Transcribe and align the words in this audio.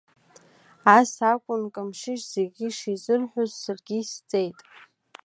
Ас 0.97 1.11
акәын 1.31 1.63
Камшьышь 1.73 2.25
зегьы 2.33 2.65
ишизырҳәоз, 2.69 3.51
саргьы 3.61 3.97
исҵеит. 4.01 4.59